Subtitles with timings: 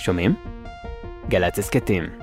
[0.00, 0.34] שומעים?
[1.28, 2.19] גל"צ הסכתים.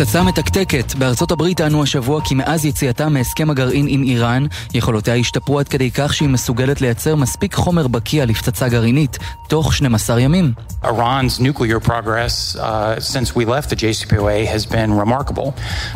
[0.00, 0.94] פצצה מתקתקת.
[0.94, 5.90] בארצות הברית טענו השבוע כי מאז יציאתה מהסכם הגרעין עם איראן, יכולותיה השתפרו עד כדי
[5.90, 9.18] כך שהיא מסוגלת לייצר מספיק חומר בקיע לפצצה גרעינית,
[9.48, 10.52] תוך 12 ימים.
[10.82, 15.48] Iran's nuclear progress uh, since we left the JCPOA has been remarkable.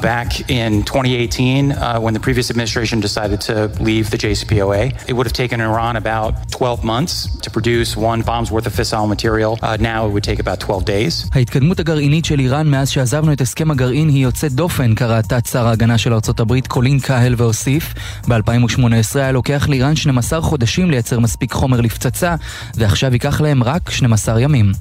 [0.03, 3.55] Back in 2018, uh, when the previous administration decided to
[3.89, 8.51] leave the JCPOA, it would have taken Iran about 12 months to produce one bomb's
[8.53, 9.59] worth of fissile material.
[9.63, 11.27] Uh, now it would take about 12 days.
[11.33, 15.67] ההתקדמות הגרעינית של איראן מאז שעזבנו את הסכם הגרעין היא יוצאת דופן, קרא תת שר
[15.67, 17.95] ההגנה של ארצות הברית קולין קהל והוסיף.
[18.29, 22.35] ב-2018 היה לוקח לאיראן 12 חודשים לייצר מספיק חומר לפצצה,
[22.75, 24.73] ועכשיו ייקח להם רק 12 ימים.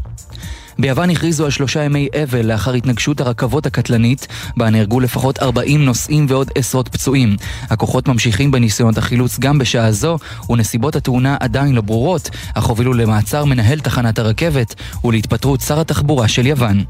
[0.80, 4.28] ביוון הכריזו על שלושה ימי אבל לאחר התנגשות הרכבות הקטלנית,
[4.58, 7.36] בה נהרגו לפחות 40 נוסעים ועוד עשרות פצועים.
[7.70, 10.18] הכוחות ממשיכים בניסיונות החילוץ גם בשעה זו,
[10.50, 16.46] ונסיבות התאונה עדיין לא ברורות, אך הובילו למעצר מנהל תחנת הרכבת ולהתפטרות שר התחבורה של
[16.48, 16.84] יוון.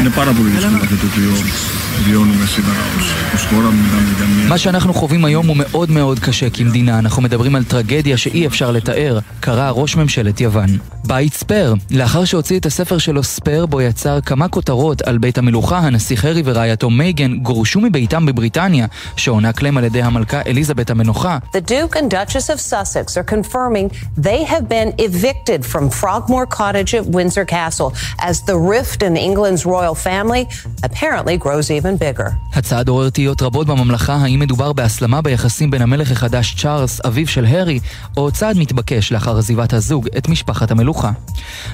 [0.00, 1.30] Είναι πάρα πολύ δύσκολο αυτό το οποίο
[2.06, 4.48] βιώνουμε σήμερα ως, ως χώρα, μιλάμε για μια...
[4.48, 8.70] מה שאנחנו חווים היום הוא מאוד מאוד קשה כמדינה, אנחנו מדברים על טרגדיה שאי אפשר
[8.70, 10.78] לתאר, קרא ראש ממשלת יוון.
[11.06, 15.78] בית ספייר, לאחר שהוציא את הספר שלו ספייר, בו יצר כמה כותרות על בית המלוכה,
[15.78, 18.86] הנסיך הרי ורעייתו מייגן גורשו מביתם בבריטניה,
[19.16, 21.38] שהוענק להם על ידי המלכה אליזבת המנוחה.
[21.52, 23.90] The Duke and Duchess of Sussex are confirming
[24.28, 27.92] they have been evicted from Frogmore Cottage at Windsor Castle
[28.28, 30.43] as the rift in England's royal family
[30.87, 32.29] apparently grows even bigger.
[32.53, 37.45] הצעד עורר תהיות רבות בממלכה, האם מדובר בהסלמה ביחסים בין המלך החדש צ'ארלס, אביו של
[37.45, 37.79] הארי,
[38.17, 41.11] או צעד מתבקש לאחר עזיבת הזוג את משפחת המלוכה.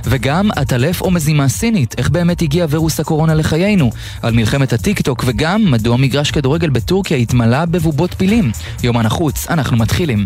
[0.04, 3.90] וגם עטלף או מזימה סינית, איך באמת הגיע וירוס הקורונה לחיינו,
[4.22, 8.52] על מלחמת הטיק טוק, וגם מדוע מגרש כדורגל בטורקיה התמלא בבובות פילים.
[8.84, 10.26] יומן החוץ, אנחנו מתחילים.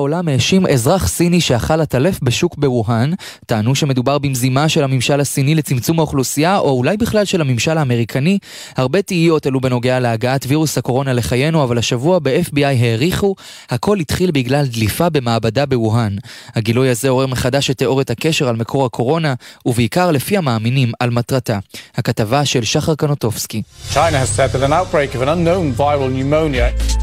[0.00, 3.10] העולם האשים אזרח סיני שאכל עטלף בשוק בווהאן,
[3.46, 8.38] טענו שמדובר במזימה של הממשל הסיני לצמצום האוכלוסייה, או אולי בכלל של הממשל האמריקני.
[8.76, 13.34] הרבה תהיות עלו בנוגע להגעת וירוס הקורונה לחיינו, אבל השבוע ב-FBI העריכו,
[13.70, 16.16] הכל התחיל בגלל דליפה במעבדה בווהאן.
[16.54, 19.34] הגילוי הזה עורר מחדש את תיאוריית הקשר על מקור הקורונה,
[19.66, 21.58] ובעיקר לפי המאמינים על מטרתה.
[21.96, 23.62] הכתבה של שחר קנוטובסקי.
[23.92, 26.99] China has said that an outbreak of an unknown viral pneumonia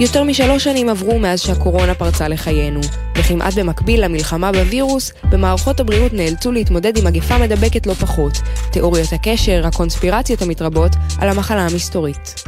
[0.00, 2.80] יותר משלוש שנים עברו מאז שהקורונה פרצה לחיינו,
[3.20, 8.40] וכמעט במקביל למלחמה בווירוס, במערכות הבריאות נאלצו להתמודד עם מגפה מדבקת לא פחות,
[8.72, 12.44] תיאוריות הקשר, הקונספירציות המתרבות, על המחלה המסתורית.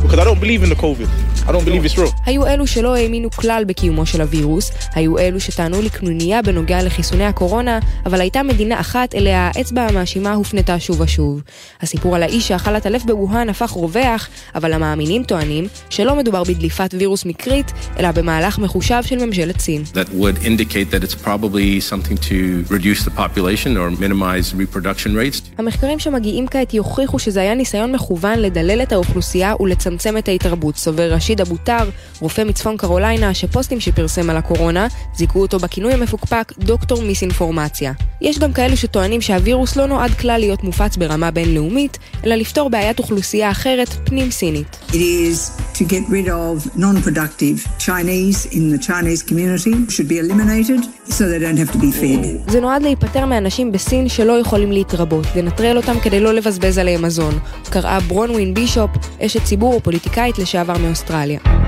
[2.27, 7.79] היו אלו שלא האמינו כלל בקיומו של הווירוס, היו אלו שטענו לקנוניה בנוגע לחיסוני הקורונה,
[8.07, 11.43] אבל הייתה מדינה אחת אליה האצבע המאשימה הופנתה שוב ושוב.
[11.81, 17.25] הסיפור על האיש שאכל עטלף בווהאן הפך רווח, אבל המאמינים טוענים שלא מדובר בדליפת וירוס
[17.25, 19.83] מקרית, אלא במהלך מחושב של ממשלת סין.
[19.83, 22.39] that would indicate that it's probably something to
[22.77, 25.41] reduce the population or minimize reproduction rates.
[25.59, 31.13] המחקרים שמגיעים כעת יוכיחו שזה היה ניסיון מכוון לדלל את האוכלוסייה ולצמצם את ההתרבות, סובר
[31.13, 31.91] רשיד אבוטר,
[32.21, 37.93] רופא מצפון קרוליינה, שפוסטים שפרסם על הקורונה, זיכו אותו בכינוי המפוקפק דוקטור מיסאינפורמציה.
[38.23, 42.99] יש גם כאלו שטוענים שהווירוס לא נועד כלל להיות מופץ ברמה בינלאומית, אלא לפתור בעיית
[42.99, 44.77] אוכלוסייה אחרת פנים סינית.
[44.89, 50.81] It is to get rid of non-productive Chinese in the Chinese community should be eliminated
[51.09, 52.51] so they don't have to be fed.
[52.51, 57.39] זה נועד להיפטר מאנשים בסין שלא יכולים להתרבות, לנטרל אותם כדי לא לבזבז עליהם מזון,
[57.71, 58.91] קראה ברונווין בישופ,
[59.21, 61.62] אשת ציבור ופוליטיקאית לשעבר מאוסטרליה.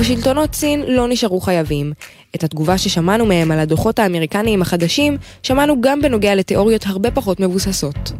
[0.00, 1.92] ובשלטונות סין לא נשארו חייבים.
[2.34, 8.12] את התגובה ששמענו מהם על הדוחות האמריקניים החדשים, שמענו גם בנוגע לתיאוריות הרבה פחות מבוססות.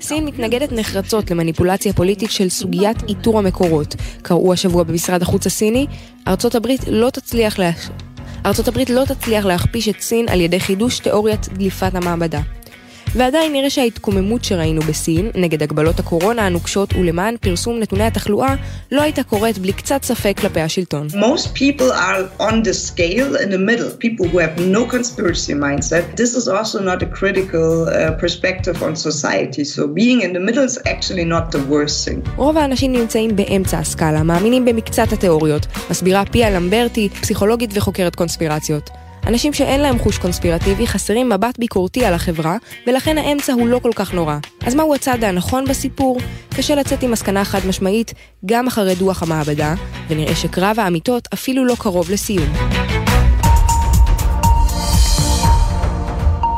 [0.00, 3.94] סין מתנגדת נחרצות למניפולציה פוליטית של סוגיית איתור המקורות.
[4.22, 5.86] קראו השבוע במשרד החוץ הסיני,
[6.28, 7.70] ארצות הברית לא תצליח לה...
[8.46, 12.40] ארצות הברית לא תצליח להכפיש את סין על ידי חידוש תיאוריית דליפת המעבדה.
[13.14, 18.54] ועדיין נראה שההתקוממות שראינו בסין נגד הגבלות הקורונה הנוקשות ולמען פרסום נתוני התחלואה
[18.92, 21.06] לא הייתה קורית בלי קצת ספק כלפי השלטון.
[21.06, 26.16] Most people are on the scale in the middle, people who have no conspiracy mindset.
[26.16, 30.64] This is also not a critical uh, perspective on society, so being in the middle
[30.70, 32.30] is actually not the worst thing.
[32.36, 38.90] רוב האנשים נמצאים באמצע הסקאלה, מאמינים במקצת התיאוריות, מסבירה פיה למברטי, פסיכולוגית וחוקרת קונספירציות.
[39.28, 43.90] אנשים שאין להם חוש קונספירטיבי חסרים מבט ביקורתי על החברה, ולכן האמצע הוא לא כל
[43.94, 44.36] כך נורא.
[44.66, 46.18] אז מהו הצד הנכון בסיפור?
[46.56, 48.14] קשה לצאת עם מסקנה חד משמעית,
[48.46, 49.74] גם אחרי דוח המעבדה,
[50.08, 52.67] ונראה שקרב האמיתות אפילו לא קרוב לסיום.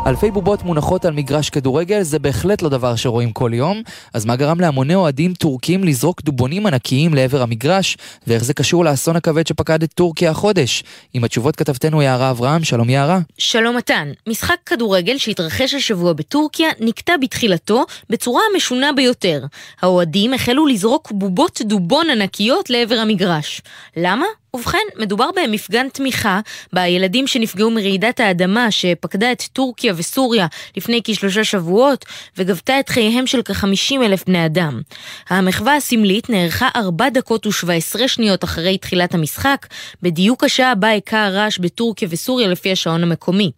[0.07, 3.83] אלפי בובות מונחות על מגרש כדורגל זה בהחלט לא דבר שרואים כל יום,
[4.15, 9.17] אז מה גרם להמוני אוהדים טורקים לזרוק דובונים ענקיים לעבר המגרש, ואיך זה קשור לאסון
[9.17, 10.85] הכבד שפקד את טורקיה החודש?
[11.15, 13.19] עם התשובות כתבתנו יערה אברהם, שלום יערה.
[13.39, 19.45] שלום מתן, משחק כדורגל שהתרחש השבוע בטורקיה נקטע בתחילתו בצורה המשונה ביותר.
[19.83, 23.61] האוהדים החלו לזרוק בובות דובון ענקיות לעבר המגרש.
[23.97, 24.27] למה?
[24.55, 26.41] ובכן, מדובר במפגן תמיכה
[26.73, 32.05] בילדים שנפגעו מרעידת האדמה שפקדה את טורקיה וסוריה לפני כשלושה שבועות
[32.37, 34.81] וגבתה את חייהם של כ-50 אלף בני אדם.
[35.29, 39.67] המחווה הסמלית נערכה 4 דקות ו-17 שניות אחרי תחילת המשחק,
[40.03, 43.51] בדיוק השעה בה הכה הרעש בטורקיה וסוריה לפי השעון המקומי.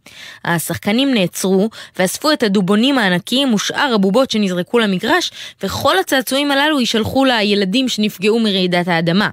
[0.45, 5.31] השחקנים נעצרו ואספו את הדובונים הענקיים ושאר הבובות שנזרקו למגרש,
[5.63, 9.29] וכל הצעצועים הללו יישלחו לילדים שנפגעו מרעידת האדמה.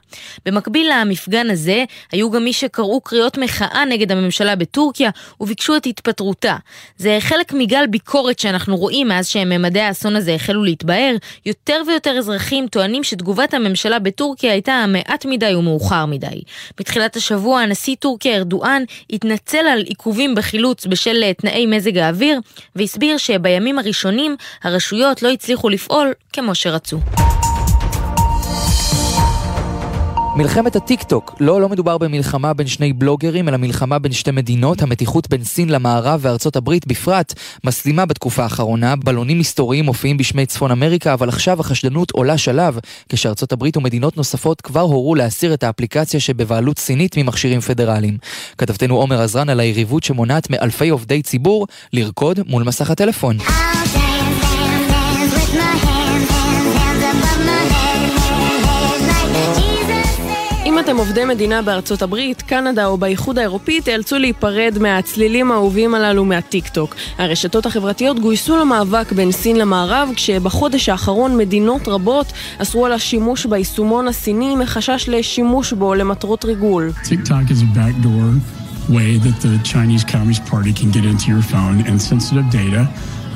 [0.46, 5.10] במקביל למפגן הזה, היו גם מי שקראו קריאות מחאה נגד הממשלה בטורקיה
[5.40, 6.56] וביקשו את התפטרותה.
[6.98, 11.16] זה חלק מגל ביקורת שאנחנו רואים מאז שממדי האסון הזה החלו להתבהר.
[11.46, 16.42] יותר ויותר אזרחים טוענים שתגובת הממשלה בטורקיה הייתה מעט מדי ומאוחר מדי.
[16.80, 22.40] בתחילת השבוע הנשיא טורקיה ארדואן התנצל על עיכובים בחילוץ בשל תנאי מזג האוויר,
[22.76, 27.00] והסביר שבימים הראשונים הרשויות לא הצליחו לפעול כמו שרצו.
[30.40, 34.82] מלחמת הטיק טוק, לא, לא מדובר במלחמה בין שני בלוגרים, אלא מלחמה בין שתי מדינות.
[34.82, 37.34] המתיחות בין סין למערב וארצות הברית בפרט
[37.64, 38.96] מסלימה בתקופה האחרונה.
[38.96, 44.62] בלונים מסתוריים מופיעים בשמי צפון אמריקה, אבל עכשיו החשדנות עולה שלב, כשארצות הברית ומדינות נוספות
[44.62, 48.18] כבר הורו להסיר את האפליקציה שבבעלות סינית ממכשירים פדרליים.
[48.58, 53.38] כתבתנו עומר עזרן על היריבות שמונעת מאלפי עובדי ציבור לרקוד מול מסך הטלפון.
[53.38, 53.99] אם
[60.90, 66.68] אתם עובדי מדינה בארצות הברית, קנדה או באיחוד האירופי, תיאלצו להיפרד מהצלילים האהובים הללו מהטיק
[66.68, 66.96] טוק.
[67.18, 74.08] הרשתות החברתיות גויסו למאבק בין סין למערב, כשבחודש האחרון מדינות רבות אסרו על השימוש ביישומון
[74.08, 76.92] הסיני מחשש לשימוש בו למטרות ריגול.
[81.88, 82.02] and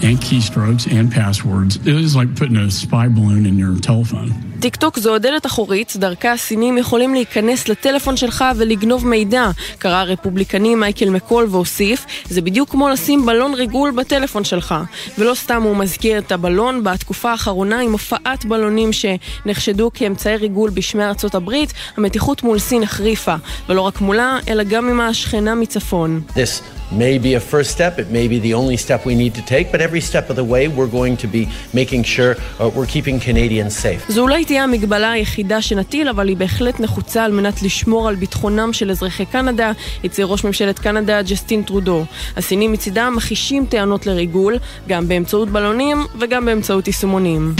[0.07, 1.73] and keystrokes and passwords.
[1.91, 4.52] It is like putting a spy balloon in your telephone.
[4.63, 10.75] טיק טוק זו הדלת אחורית, דרכה הסינים יכולים להיכנס לטלפון שלך ולגנוב מידע, קרא הרפובליקני
[10.75, 14.75] מייקל מקול והוסיף, זה בדיוק כמו לשים בלון ריגול בטלפון שלך.
[15.17, 21.03] ולא סתם הוא מזכיר את הבלון, בתקופה האחרונה עם הופעת בלונים שנחשדו כאמצעי ריגול בשמי
[21.03, 23.35] ארצות הברית, המתיחות מול סין החריפה,
[23.69, 26.21] ולא רק מולה, אלא גם עם השכנה מצפון.
[26.29, 29.42] This may be a first step, it may be the only step we need to
[29.42, 32.86] take, but every step of the way we're going to be making sure uh, we're
[32.86, 34.04] keeping Canadians safe.
[34.08, 38.72] זו אולי תהיה המגבלה היחידה שנטיל, אבל היא בהחלט נחוצה על מנת לשמור על ביטחונם
[38.72, 39.72] של אזרחי קנדה,
[40.04, 42.04] הצהיר ראש ממשלת קנדה ג'סטין טרודו.
[42.36, 44.58] הסינים מצידם מכחישים טענות לריגול,
[44.88, 47.54] גם באמצעות בלונים וגם באמצעות יישומונים.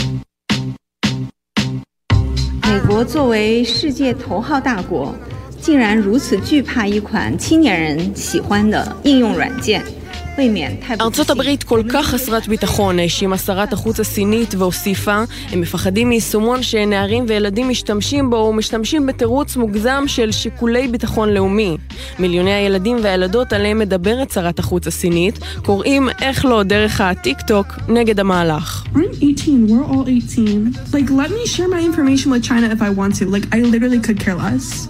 [2.68, 5.14] 美国作为世界头号大国，
[5.62, 9.82] 竟然如此惧怕一款青年人喜欢的应用软件。
[11.00, 15.22] ארצות הברית כל כך חסרת ביטחון, האשימה שרת החוץ הסינית והוסיפה,
[15.52, 21.76] הם מפחדים מיישומון שנערים וילדים משתמשים בו ומשתמשים בתירוץ מוגזם של שיקולי ביטחון לאומי.
[22.18, 28.20] מיליוני הילדים והילדות עליהם מדברת שרת החוץ הסינית, קוראים איך לא דרך הטיק טוק נגד
[28.20, 28.81] המהלך.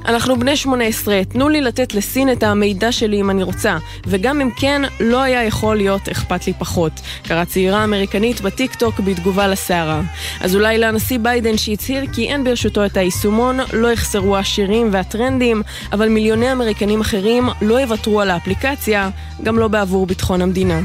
[0.05, 4.49] אנחנו בני 18, תנו לי לתת לסין את המידע שלי אם אני רוצה, וגם אם
[4.55, 6.91] כן, לא היה יכול להיות אכפת לי פחות.
[7.23, 10.01] קראה צעירה אמריקנית בטיק טוק בתגובה לסערה.
[10.41, 16.09] אז אולי לנשיא ביידן שהצהיר כי אין ברשותו את היישומון, לא יחסרו השירים והטרנדים, אבל
[16.09, 19.09] מיליוני אמריקנים אחרים לא יוותרו על האפליקציה,
[19.43, 20.81] גם לא בעבור ביטחון המדינה.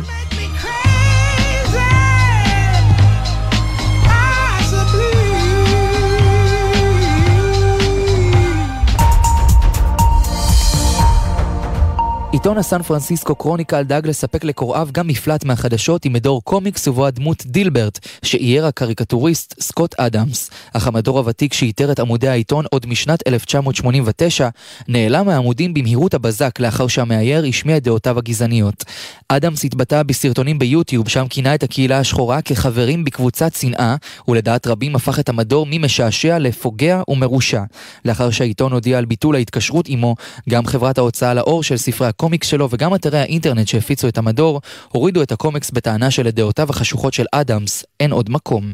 [12.39, 17.47] עיתון הסן פרנסיסקו קרוניקל דאג לספק לקוראיו גם מפלט מהחדשות עם מדור קומיקס ובו הדמות
[17.47, 20.51] דילברט, שאייר הקריקטוריסט סקוט אדמס.
[20.73, 24.49] אך המדור הוותיק שעיטר את עמודי העיתון עוד משנת 1989,
[24.89, 28.85] נעלם מהעמודים במהירות הבזק לאחר שהמאייר השמיע את דעותיו הגזעניות.
[29.29, 33.97] אדמס התבטא בסרטונים ביוטיוב, שם כינה את הקהילה השחורה כחברים בקבוצת שנאה,
[34.29, 37.63] ולדעת רבים הפך את המדור ממשעשע לפוגע ומרושע.
[38.05, 40.15] לאחר שהעיתון הודיע על ביטול ההתקשרות עמו,
[40.49, 44.61] גם חברת ההוצאה לאור של ספרי הקומיקס הקומיקס שלו וגם אתרי האינטרנט שהפיצו את המדור,
[44.89, 48.73] הורידו את הקומיקס בטענה שלדעותיו החשוכות של אדמס אין עוד מקום.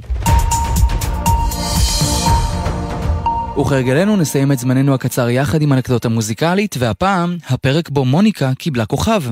[3.60, 9.22] וכהרגלנו נסיים את זמננו הקצר יחד עם אנקדוטה מוזיקלית, והפעם, הפרק בו מוניקה קיבלה כוכב.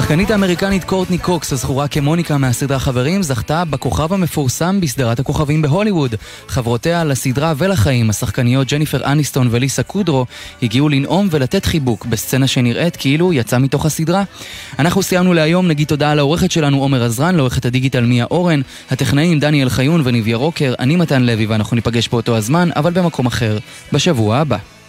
[0.00, 6.14] השחקנית האמריקנית קורטני קוקס, הזכורה כמוניקה מהסדרה חברים, זכתה בכוכב המפורסם בסדרת הכוכבים בהוליווד.
[6.48, 10.26] חברותיה לסדרה ולחיים, השחקניות ג'ניפר אניסטון וליסה קודרו,
[10.62, 14.22] הגיעו לנאום ולתת חיבוק בסצנה שנראית כאילו יצאה מתוך הסדרה.
[14.78, 19.68] אנחנו סיימנו להיום, נגיד תודה לעורכת שלנו עומר עזרן, לעורכת הדיגיטל מיה אורן, הטכנאים דניאל
[19.68, 23.58] חיון וניביה רוקר, אני מתן לוי ואנחנו ניפגש באותו הזמן, אבל במקום אחר,
[23.92, 24.79] בשבוע הבא.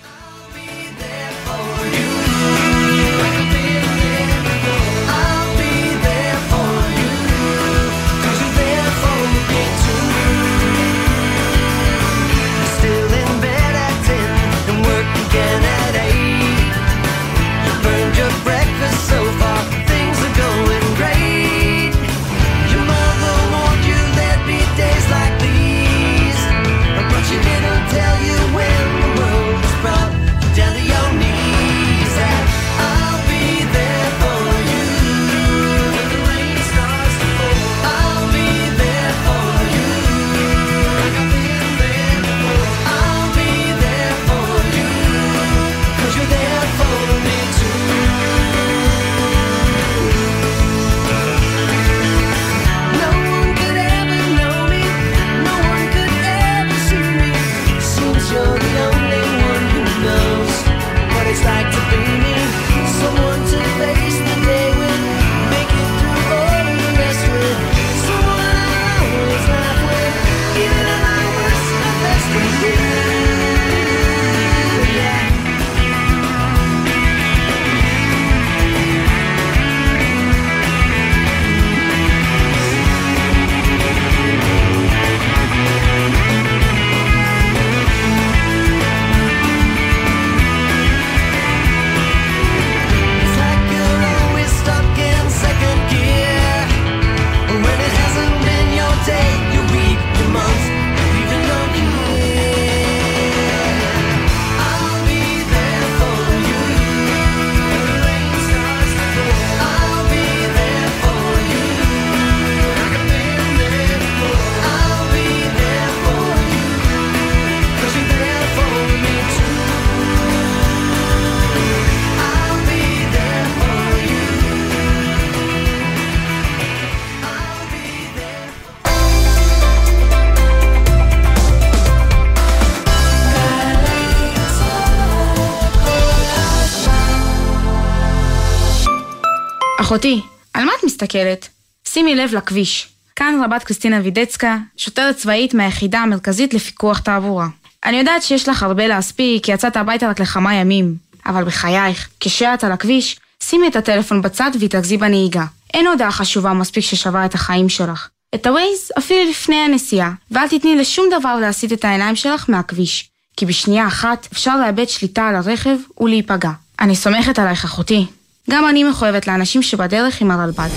[139.92, 140.22] אחותי,
[140.54, 141.48] על מה את מסתכלת?
[141.88, 142.90] שימי לב לכביש.
[143.16, 147.48] כאן רבת קריסטינה וידצקה, שוטרת צבאית מהיחידה המרכזית לפיקוח תעבורה.
[147.86, 150.96] אני יודעת שיש לך הרבה להספיק, כי יצאת הביתה רק לכמה ימים.
[151.26, 155.46] אבל בחייך, כשאת על הכביש, שימי את הטלפון בצד והתרכזי בנהיגה.
[155.74, 158.10] אין הודעה חשובה מספיק ששווה את החיים שלך.
[158.36, 163.10] את הווייז אפילו לפני הנסיעה, ואל תתני לשום דבר להסיט את העיניים שלך מהכביש.
[163.38, 166.52] כי בשנייה אחת אפשר לאבד שליטה על הרכב ולהיפגע.
[166.80, 168.06] אני סומכת עלייך אחותי.
[168.50, 170.70] גם אני מחויבת לאנשים שבדרך עם הרלב"ד.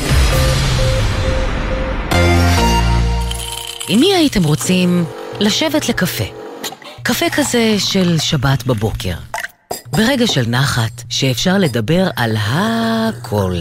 [3.88, 5.04] עם מי הייתם רוצים
[5.40, 6.24] לשבת לקפה?
[7.02, 9.14] קפה כזה של שבת בבוקר.
[9.92, 13.54] ברגע של נחת, שאפשר לדבר על הכל.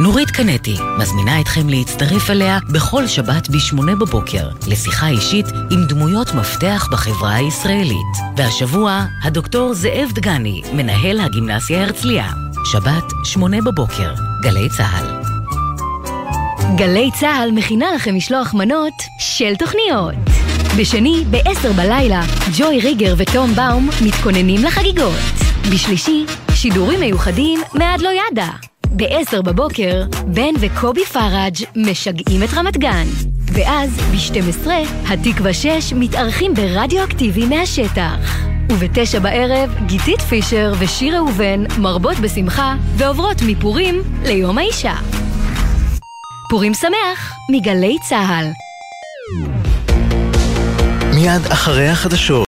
[0.00, 6.88] נורית קנטי מזמינה אתכם להצטרף אליה בכל שבת ב-8 בבוקר לשיחה אישית עם דמויות מפתח
[6.92, 8.16] בחברה הישראלית.
[8.36, 12.32] והשבוע, הדוקטור זאב דגני, מנהל הגימנסיה הרצליה.
[12.64, 15.06] שבת, שמונה בבוקר, גלי צה"ל.
[16.76, 20.14] גלי צה"ל מכינה לכם משלוח מנות של תוכניות.
[20.78, 22.22] בשני, ב-10 בלילה,
[22.58, 25.20] ג'וי ריגר וטום באום מתכוננים לחגיגות.
[25.72, 28.48] בשלישי, שידורים מיוחדים מעד לא ידע.
[28.96, 33.06] ב-10 בבוקר, בן וקובי פראג' משגעים את רמת גן.
[33.52, 34.68] ואז, ב-12,
[35.08, 38.51] התקווה 6 מתארחים ברדיואקטיבי מהשטח.
[38.72, 44.94] ובתשע בערב, גיתית פישר ושיר ראובן מרבות בשמחה ועוברות מפורים ליום האישה.
[46.50, 48.46] פורים שמח מגלי צה"ל.
[51.14, 52.32] מיד אחרי החדשות